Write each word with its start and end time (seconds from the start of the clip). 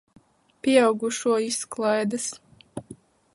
Pieaugušo 0.61 1.35
izklaides. 1.49 2.27